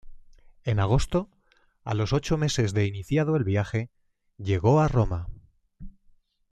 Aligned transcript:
En 0.63 0.79
agosto, 0.79 1.29
a 1.83 1.93
los 1.93 2.11
ocho 2.11 2.35
meses 2.35 2.73
de 2.73 2.87
iniciado 2.87 3.35
el 3.35 3.43
viaje, 3.43 3.91
llegó 4.39 4.79
a 4.79 4.87
Roma. 4.87 5.27